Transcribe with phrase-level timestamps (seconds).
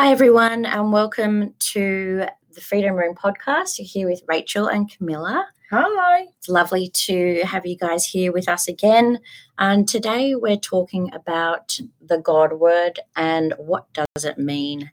[0.00, 3.80] Hi, everyone, and welcome to the Freedom Room podcast.
[3.80, 5.48] You're here with Rachel and Camilla.
[5.72, 6.26] Hi.
[6.38, 9.18] It's lovely to have you guys here with us again.
[9.58, 14.92] And today we're talking about the God word and what does it mean.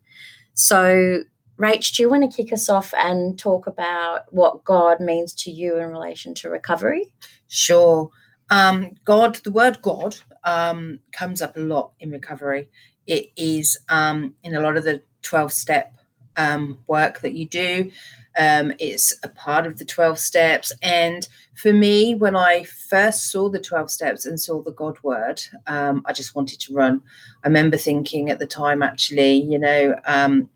[0.56, 1.22] So,
[1.60, 5.52] Rach, do you want to kick us off and talk about what God means to
[5.52, 7.12] you in relation to recovery?
[7.48, 8.10] Sure.
[8.50, 12.70] Um, God, the word God um, comes up a lot in recovery.
[13.08, 15.94] It is um, in a lot of the 12 step
[16.38, 17.92] um, work that you do.
[18.38, 20.74] Um, it's a part of the 12 steps.
[20.82, 25.42] And for me, when I first saw the 12 steps and saw the God word,
[25.68, 27.02] um, I just wanted to run.
[27.44, 30.50] I remember thinking at the time, actually, you know, um,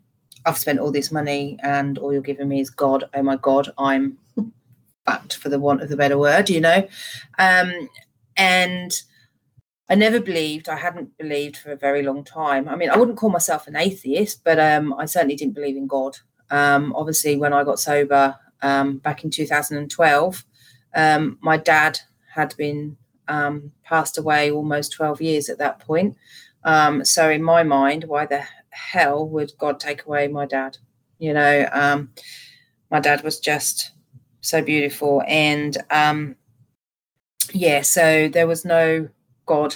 [0.44, 3.04] I've spent all this money and all you're giving me is God.
[3.14, 4.18] Oh my God, I'm
[5.06, 6.86] fucked for the want of the better word, you know.
[7.38, 7.88] Um,
[8.36, 9.02] and
[9.90, 12.68] I never believed, I hadn't believed for a very long time.
[12.68, 15.88] I mean, I wouldn't call myself an atheist, but um, I certainly didn't believe in
[15.88, 16.16] God.
[16.48, 20.44] Um, obviously, when I got sober um, back in 2012,
[20.94, 21.98] um, my dad
[22.32, 26.16] had been um, passed away almost 12 years at that point.
[26.62, 30.78] Um, so, in my mind, why the hell would God take away my dad?
[31.18, 32.06] You know,
[32.92, 33.90] my dad was just
[34.40, 35.24] so beautiful.
[35.26, 35.76] And
[37.52, 39.08] yeah, so there was no
[39.50, 39.74] God,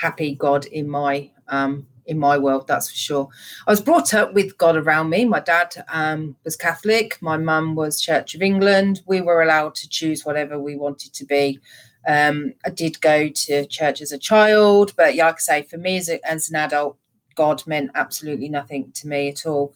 [0.00, 3.28] happy God in my um, in my world, that's for sure.
[3.66, 5.24] I was brought up with God around me.
[5.24, 9.02] My dad um, was Catholic, my mum was Church of England.
[9.06, 11.60] We were allowed to choose whatever we wanted to be.
[12.08, 15.76] Um, I did go to church as a child, but yeah, like I say, for
[15.76, 16.96] me as, a, as an adult,
[17.36, 19.74] God meant absolutely nothing to me at all.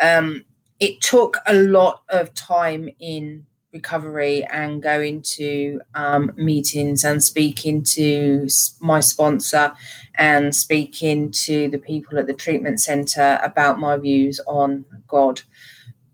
[0.00, 0.44] Um,
[0.78, 7.82] it took a lot of time in recovery and going to um, meetings and speaking
[7.82, 8.46] to
[8.80, 9.72] my sponsor
[10.16, 15.40] and speaking to the people at the treatment centre about my views on God.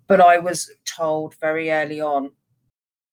[0.06, 2.30] But I was told very early on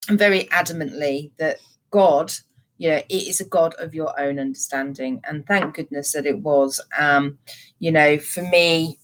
[0.07, 1.57] and very adamantly that
[1.89, 2.31] God,
[2.77, 5.21] you know, it is a God of your own understanding.
[5.27, 6.79] And thank goodness that it was.
[6.97, 7.39] Um,
[7.79, 8.99] you know, for me,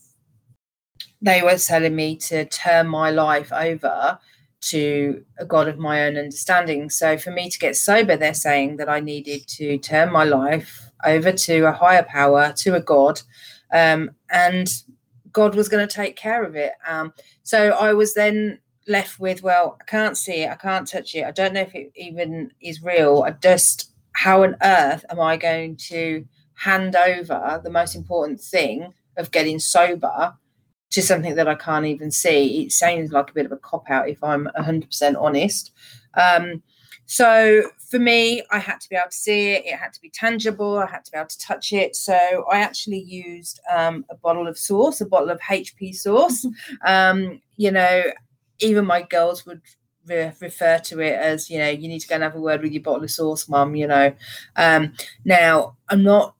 [1.22, 4.20] they were telling me to turn my life over
[4.62, 6.90] to a God of my own understanding.
[6.90, 10.90] So for me to get sober, they're saying that I needed to turn my life
[11.04, 13.22] over to a higher power, to a God,
[13.74, 14.72] um, and
[15.32, 16.74] God was going to take care of it.
[16.88, 17.14] Um,
[17.44, 21.26] so I was then left with, well, I can't see it, I can't touch it,
[21.26, 23.24] I don't know if it even is real.
[23.26, 28.94] I just, how on earth am I going to hand over the most important thing
[29.18, 30.34] of getting sober
[30.92, 32.64] to something that I can't even see.
[32.64, 35.72] It sounds like a bit of a cop out if I'm 100% honest.
[36.14, 36.62] Um,
[37.06, 39.66] so for me, I had to be able to see it.
[39.66, 40.78] It had to be tangible.
[40.78, 41.96] I had to be able to touch it.
[41.96, 46.46] So I actually used um, a bottle of sauce, a bottle of HP sauce.
[46.86, 48.04] Um, you know,
[48.60, 49.62] even my girls would
[50.06, 52.62] re- refer to it as, you know, you need to go and have a word
[52.62, 53.76] with your bottle of sauce, mum.
[53.76, 54.14] You know,
[54.56, 54.94] um,
[55.26, 56.36] now I'm not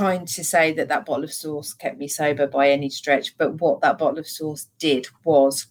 [0.00, 3.60] trying to say that that bottle of sauce kept me sober by any stretch, but
[3.60, 5.66] what that bottle of sauce did was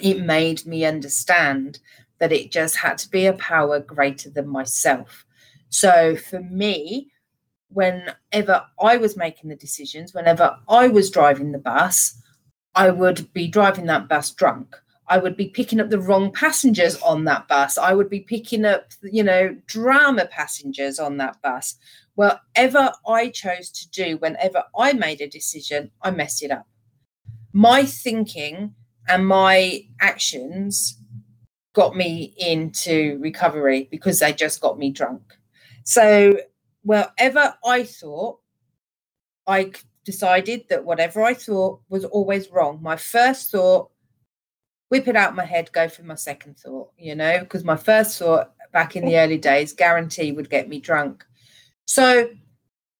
[0.00, 1.80] it made me understand
[2.20, 5.26] that it just had to be a power greater than myself.
[5.70, 7.10] So for me,
[7.68, 12.22] whenever I was making the decisions, whenever I was driving the bus,
[12.76, 14.76] I would be driving that bus drunk.
[15.12, 17.76] I would be picking up the wrong passengers on that bus.
[17.76, 21.74] I would be picking up, you know, drama passengers on that bus.
[22.14, 26.66] Whatever I chose to do, whenever I made a decision, I messed it up.
[27.52, 28.74] My thinking
[29.06, 30.98] and my actions
[31.74, 35.20] got me into recovery because they just got me drunk.
[35.84, 36.38] So,
[36.84, 38.38] wherever I thought,
[39.46, 39.72] I
[40.06, 42.78] decided that whatever I thought was always wrong.
[42.80, 43.91] My first thought,
[44.92, 48.18] whip it out my head, go for my second thought, you know, because my first
[48.18, 51.24] thought back in the early days, guarantee would get me drunk.
[51.86, 52.28] So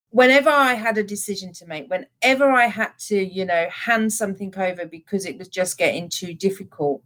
[0.08, 4.54] whenever I had a decision to make, whenever I had to, you know, hand something
[4.56, 7.02] over because it was just getting too difficult,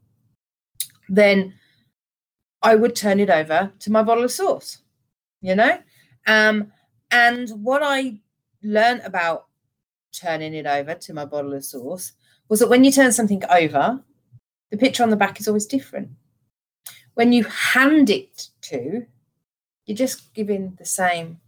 [1.09, 1.55] then
[2.63, 4.79] I would turn it over to my bottle of sauce,
[5.41, 5.81] you know?
[6.29, 6.71] Um,
[7.11, 8.21] and what I
[8.63, 9.47] learned about
[10.13, 12.13] turning it over to my bottle of sauce
[12.49, 14.01] was that when you turn something over,
[14.71, 16.11] the picture on the back is always different.
[17.15, 19.07] When you hand it to,
[19.87, 21.41] you're just giving the same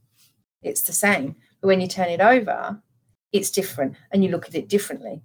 [0.62, 1.37] it's the same.
[1.61, 2.82] But when you turn it over,
[3.32, 5.23] it's different and you look at it differently.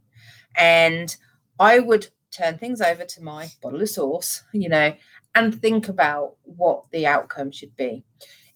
[0.56, 1.16] And
[1.60, 4.94] I would turn things over to my bottle of sauce, you know,
[5.36, 8.04] and think about what the outcome should be.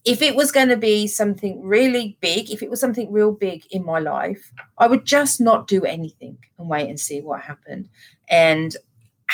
[0.08, 3.66] if it was going to be something really big, if it was something real big
[3.72, 7.90] in my life, I would just not do anything and wait and see what happened
[8.30, 8.76] and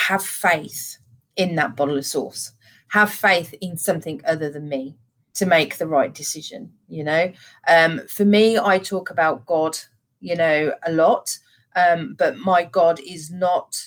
[0.08, 0.98] have faith
[1.36, 2.52] in that bottle of sauce.
[2.88, 4.96] Have faith in something other than me
[5.34, 6.72] to make the right decision.
[6.88, 7.32] You know,
[7.68, 9.76] um, for me, I talk about God,
[10.20, 11.36] you know, a lot,
[11.74, 13.82] um, but my God is not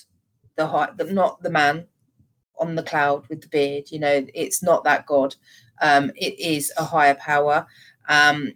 [0.56, 1.86] the high, not the man
[2.58, 3.90] on the cloud with the beard.
[3.90, 5.36] You know, it's not that God.
[5.80, 7.66] Um, it is a higher power.
[8.08, 8.52] Um,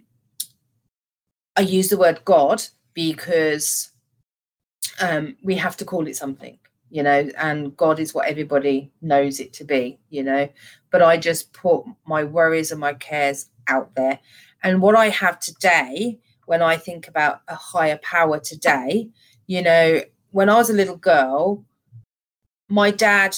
[1.55, 2.61] I use the word God
[2.93, 3.91] because
[4.99, 6.57] um, we have to call it something,
[6.93, 10.47] you know, and God is what everybody knows it to be, you know.
[10.91, 14.19] But I just put my worries and my cares out there.
[14.61, 19.09] And what I have today, when I think about a higher power today,
[19.47, 21.65] you know, when I was a little girl,
[22.69, 23.35] my dad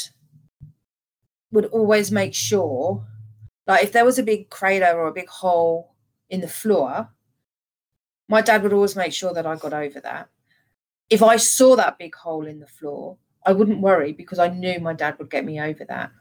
[1.53, 3.07] would always make sure
[3.67, 5.95] like if there was a big crater or a big hole
[6.29, 7.09] in the floor,
[8.27, 10.27] my dad would always make sure that I got over that.
[11.09, 14.79] If I saw that big hole in the floor, I wouldn't worry because I knew
[14.79, 16.11] my dad would get me over that.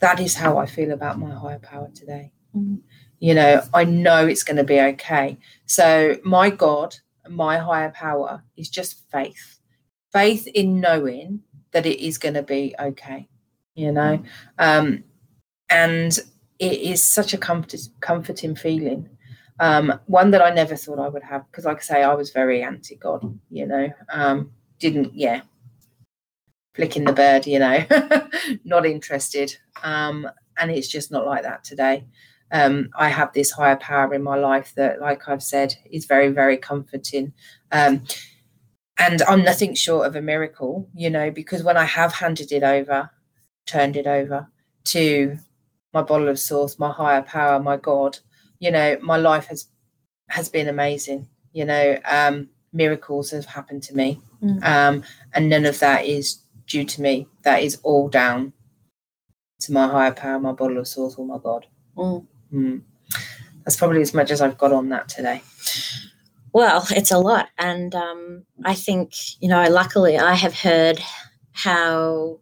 [0.00, 2.32] That is how I feel about my higher power today.
[2.56, 2.76] Mm-hmm.
[3.20, 5.38] You know, I know it's going to be okay.
[5.66, 6.94] So, my God,
[7.28, 9.54] my higher power is just faith
[10.14, 11.40] faith in knowing
[11.72, 13.28] that it is going to be okay.
[13.74, 14.26] You know, mm-hmm.
[14.58, 15.04] um,
[15.68, 16.16] and
[16.60, 19.10] it is such a comfort, comforting feeling.
[19.58, 22.30] Um, one that I never thought I would have because, like I say, I was
[22.30, 23.38] very anti God.
[23.50, 25.42] You know, um, didn't yeah,
[26.74, 27.46] flicking the bird.
[27.46, 27.84] You know,
[28.64, 29.56] not interested.
[29.82, 30.28] Um,
[30.58, 32.06] and it's just not like that today.
[32.52, 36.28] Um, I have this higher power in my life that, like I've said, is very
[36.28, 37.32] very comforting.
[37.72, 38.04] Um,
[38.98, 42.62] and I'm nothing short of a miracle, you know, because when I have handed it
[42.62, 43.10] over,
[43.66, 44.48] turned it over
[44.84, 45.38] to
[45.92, 48.18] my bottle of sauce, my higher power, my God.
[48.58, 49.66] You know, my life has
[50.28, 51.28] has been amazing.
[51.52, 54.62] You know, um, miracles have happened to me, mm.
[54.64, 57.28] um, and none of that is due to me.
[57.42, 58.52] That is all down
[59.60, 61.66] to my higher power, my bottle of sauce, or my God.
[61.96, 62.26] Mm.
[62.52, 62.82] Mm.
[63.64, 65.42] That's probably as much as I've got on that today.
[66.52, 69.68] Well, it's a lot, and um, I think you know.
[69.68, 71.00] Luckily, I have heard
[71.52, 72.38] how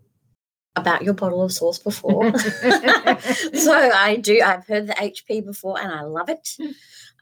[0.76, 2.36] about your bottle of sauce before.
[2.38, 6.56] so I do, I've heard the HP before and I love it.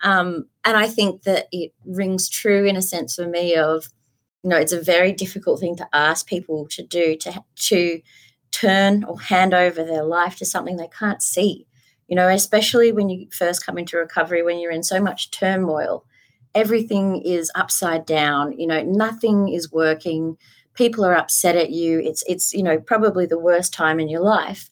[0.03, 3.89] Um, and I think that it rings true in a sense for me of,
[4.43, 8.01] you know, it's a very difficult thing to ask people to do to, to
[8.51, 11.67] turn or hand over their life to something they can't see,
[12.09, 16.05] you know, especially when you first come into recovery, when you're in so much turmoil,
[16.55, 20.37] everything is upside down, you know, nothing is working.
[20.75, 22.01] People are upset at you.
[22.01, 24.69] It's it's you know probably the worst time in your life.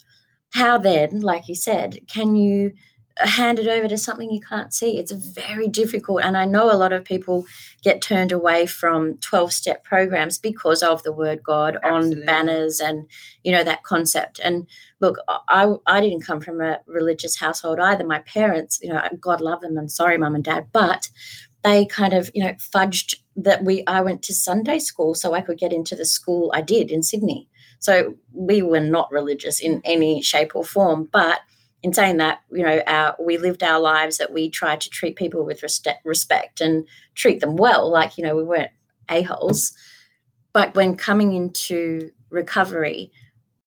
[0.54, 2.72] How then like you said can you
[3.18, 6.76] hand it over to something you can't see it's very difficult and i know a
[6.76, 7.46] lot of people
[7.82, 12.20] get turned away from 12 step programs because of the word god Absolutely.
[12.20, 13.08] on banners and
[13.42, 14.66] you know that concept and
[15.00, 15.18] look
[15.48, 19.60] i i didn't come from a religious household either my parents you know god love
[19.60, 21.08] them and sorry mum and dad but
[21.64, 25.40] they kind of you know fudged that we I went to Sunday school so I
[25.40, 27.48] could get into the school I did in Sydney.
[27.78, 31.40] So we were not religious in any shape or form, but
[31.82, 35.16] in saying that, you know, our, we lived our lives that we tried to treat
[35.16, 37.88] people with respect, and treat them well.
[37.90, 38.70] Like, you know, we weren't
[39.08, 39.72] a-holes.
[40.52, 43.12] But when coming into recovery,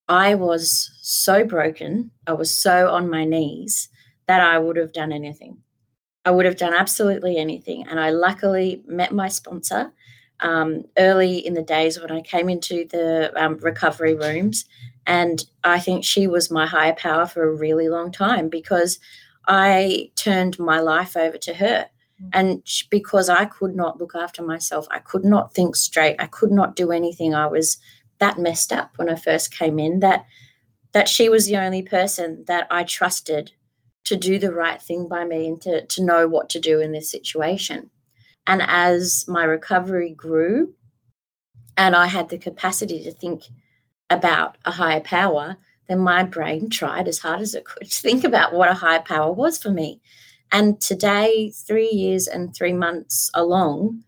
[0.10, 3.88] I was so broken, I was so on my knees
[4.28, 5.58] that I would have done anything.
[6.26, 7.88] I would have done absolutely anything.
[7.88, 9.94] And I luckily met my sponsor
[10.42, 14.66] um, early in the days when I came into the um, recovery rooms.
[15.08, 19.00] And I think she was my higher power for a really long time because
[19.48, 21.90] I turned my life over to her.
[22.22, 22.30] Mm.
[22.34, 26.52] And because I could not look after myself, I could not think straight, I could
[26.52, 27.34] not do anything.
[27.34, 27.78] I was
[28.20, 30.26] that messed up when I first came in that
[30.94, 33.54] that she was the only person that I trusted
[34.04, 36.92] to do the right thing by me and to, to know what to do in
[36.92, 37.90] this situation.
[38.46, 40.74] And as my recovery grew
[41.78, 43.44] and I had the capacity to think
[44.12, 48.24] about a higher power, then my brain tried as hard as it could to think
[48.24, 50.02] about what a higher power was for me.
[50.52, 54.04] And today, three years and three months along,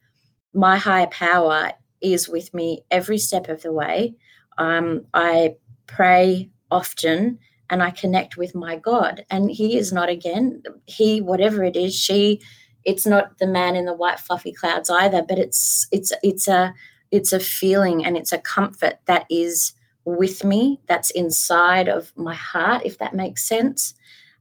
[0.53, 4.15] my higher power is with me every step of the way.
[4.57, 5.55] Um, I
[5.87, 9.25] pray often and I connect with my God.
[9.29, 12.41] And He is not, again, He, whatever it is, she,
[12.83, 16.73] it's not the man in the white fluffy clouds either, but it's it's it's a
[17.11, 19.73] it's a feeling and it's a comfort that is
[20.05, 23.93] with me, that's inside of my heart, if that makes sense.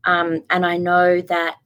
[0.04, 1.56] um, and I know that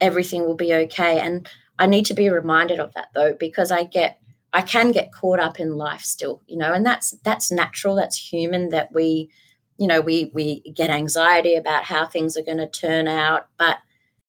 [0.00, 1.20] everything will be okay.
[1.20, 1.48] And
[1.78, 4.18] I need to be reminded of that though, because I get
[4.52, 8.16] I can get caught up in life still, you know, and that's that's natural, that's
[8.32, 9.30] human that we,
[9.78, 13.46] you know, we we get anxiety about how things are going to turn out.
[13.56, 13.78] But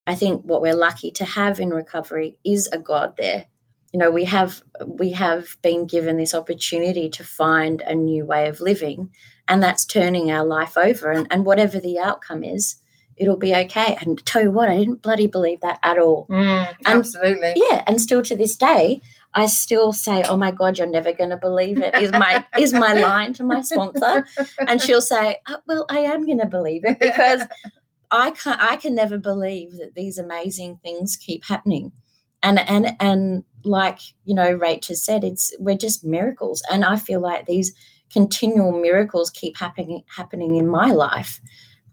[0.07, 3.47] I think what we're lucky to have in recovery is a God there.
[3.93, 8.47] You know, we have we have been given this opportunity to find a new way
[8.49, 9.11] of living,
[9.47, 11.11] and that's turning our life over.
[11.11, 12.77] And, and whatever the outcome is,
[13.17, 13.95] it'll be okay.
[14.01, 16.25] And tell you what, I didn't bloody believe that at all.
[16.27, 17.53] Mm, And- absolutely.
[17.55, 18.99] Yeah, and still to this day,
[19.35, 22.73] I still say, "Oh my God, you're never going to believe it." Is my is
[22.73, 24.25] my line to my sponsor,
[24.67, 27.41] and she'll say, oh, "Well, I am going to believe it because
[28.09, 31.91] I can I can never believe that these amazing things keep happening."
[32.41, 37.19] And and and like you know, Rachel said, it's we're just miracles, and I feel
[37.19, 37.73] like these
[38.11, 41.41] continual miracles keep happening happening in my life.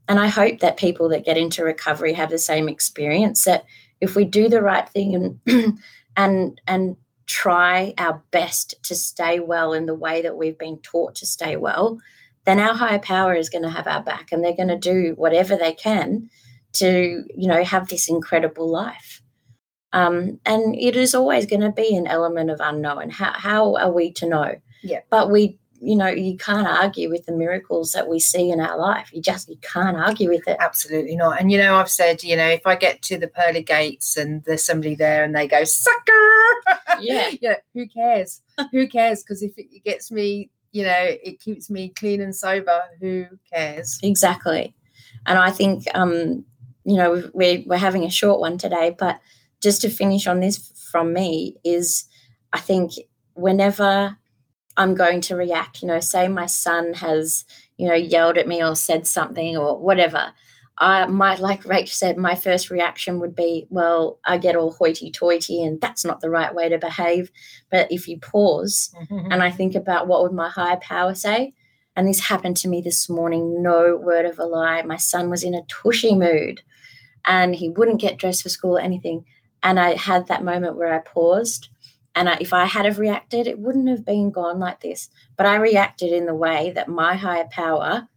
[0.09, 3.65] And I hope that people that get into recovery have the same experience that
[4.01, 5.79] if we do the right thing and
[6.17, 6.97] and and
[7.27, 11.57] try our best to stay well in the way that we've been taught to stay
[11.57, 12.01] well,
[12.45, 15.15] then our higher power is going to have our back and they're going to do
[15.17, 16.29] whatever they can
[16.73, 19.23] to, you know, have this incredible life.
[19.93, 23.11] Um, and it is always going to be an element of unknown.
[23.11, 24.55] How, how are we to know?
[24.83, 25.01] Yeah.
[25.11, 28.79] But we, you know, you can't argue with the miracles that we see in our
[28.79, 29.11] life.
[29.13, 30.59] You just you can't argue with it.
[30.61, 31.41] Absolutely not.
[31.41, 34.45] And you know, I've said, you know, if I get to the pearly gates and
[34.45, 36.13] there's somebody there and they go, sucker,
[37.01, 37.31] Yeah.
[37.41, 38.43] yeah, who cares?
[38.73, 39.23] who cares?
[39.23, 43.99] Because if it gets me, you know, it keeps me clean and sober, who cares?
[44.03, 44.75] Exactly.
[45.27, 46.45] And I think, um,
[46.85, 49.19] you know, we're, we're having a short one today, but
[49.63, 52.05] just to finish on this from me is
[52.53, 52.93] I think
[53.35, 54.17] whenever
[54.77, 57.45] I'm going to react, you know, say my son has,
[57.77, 60.33] you know, yelled at me or said something or whatever,
[60.79, 65.11] I might, like Rach said, my first reaction would be, well, I get all hoity
[65.11, 67.31] toity and that's not the right way to behave.
[67.71, 69.31] But if you pause mm-hmm.
[69.31, 71.53] and I think about what would my higher power say,
[71.97, 74.81] and this happened to me this morning, no word of a lie.
[74.83, 76.63] My son was in a tushy mood
[77.27, 79.27] and he wouldn't get dressed for school or anything.
[79.63, 81.69] And I had that moment where I paused.
[82.15, 85.09] And I, if I had have reacted, it wouldn't have been gone like this.
[85.37, 88.09] But I reacted in the way that my higher power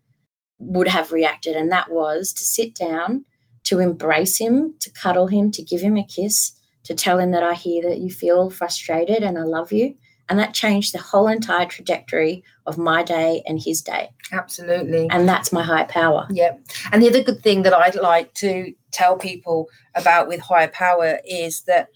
[0.60, 1.56] would have reacted.
[1.56, 3.26] And that was to sit down,
[3.66, 7.44] to embrace him, to cuddle him, to give him a kiss, to tell him that
[7.44, 9.96] I hear that you feel frustrated and I love you.
[10.34, 14.10] And that changed the whole entire trajectory of my day and his day.
[14.32, 15.08] Absolutely.
[15.12, 16.25] And that's my higher power.
[16.32, 16.56] Yeah.
[16.92, 21.20] And the other good thing that I'd like to tell people about with higher power
[21.24, 21.90] is that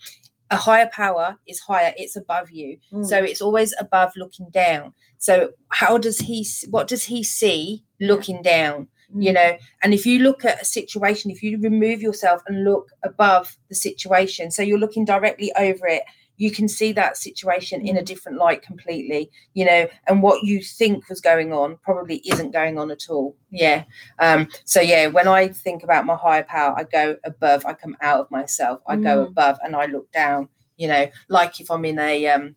[0.51, 2.77] a higher power is higher, it's above you.
[2.93, 3.07] Mm.
[3.07, 4.93] So it's always above looking down.
[5.17, 8.87] So how does he what does he see looking down?
[9.15, 9.23] Mm.
[9.23, 12.91] You know, and if you look at a situation, if you remove yourself and look
[13.01, 16.03] above the situation, so you're looking directly over it,
[16.37, 20.61] you can see that situation in a different light completely, you know, and what you
[20.61, 23.35] think was going on probably isn't going on at all.
[23.49, 23.83] Yeah.
[24.19, 27.97] Um, so yeah, when I think about my higher power, I go above, I come
[28.01, 29.29] out of myself, I go Mm.
[29.29, 32.55] above and I look down, you know, like if I'm in a um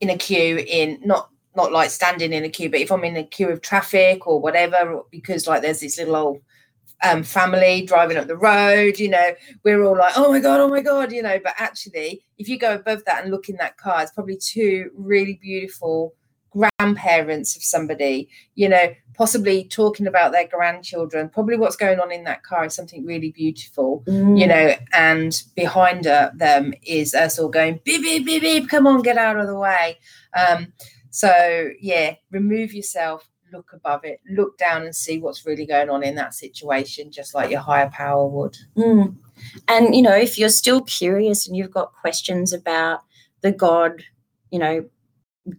[0.00, 3.16] in a queue in not not like standing in a queue, but if I'm in
[3.16, 6.40] a queue of traffic or whatever, because like there's this little old
[7.04, 10.68] um, family driving up the road, you know, we're all like, oh my God, oh
[10.68, 13.76] my God, you know, but actually, if you go above that and look in that
[13.76, 16.14] car, it's probably two really beautiful
[16.78, 21.28] grandparents of somebody, you know, possibly talking about their grandchildren.
[21.28, 24.38] Probably what's going on in that car is something really beautiful Mm.
[24.40, 28.68] you know, and behind her, them is us all going beep beep beep beep.
[28.68, 29.98] Come on, get out of the way.
[30.36, 30.72] Um,
[31.10, 36.02] so yeah, remove yourself, look above it, look down and see what's really going on
[36.02, 38.56] in that situation, just like your higher power would.
[38.76, 39.16] Mm.
[39.68, 43.00] And, you know, if you're still curious and you've got questions about
[43.42, 44.02] the God,
[44.50, 44.84] you know,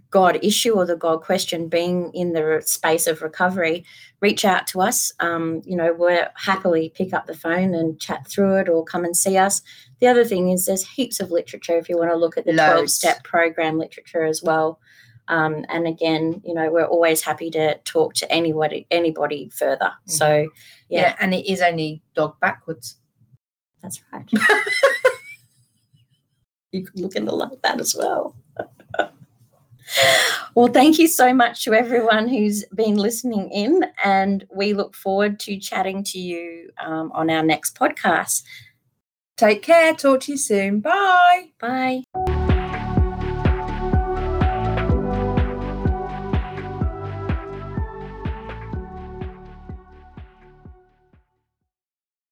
[0.10, 3.86] God issue or the God question being in the space of recovery,
[4.20, 5.12] reach out to us.
[5.20, 9.06] Um, you know, we'll happily pick up the phone and chat through it or come
[9.06, 9.62] and see us.
[10.00, 12.54] The other thing is there's heaps of literature if you want to look at the
[12.54, 14.80] 12 step program literature as well.
[15.28, 19.92] Um, and again, you know, we're always happy to talk to anybody anybody further.
[20.06, 20.48] So
[20.90, 21.02] Yeah.
[21.02, 21.16] Yeah.
[21.20, 22.98] and it is only dog backwards.
[23.82, 24.28] That's right.
[26.72, 28.36] you could look at it like that as well.
[30.56, 35.40] well, thank you so much to everyone who's been listening in, and we look forward
[35.42, 38.44] to chatting to you um, on our next podcast.
[39.38, 39.94] Take care.
[39.94, 40.80] Talk to you soon.
[40.80, 41.50] Bye.
[41.60, 42.05] Bye.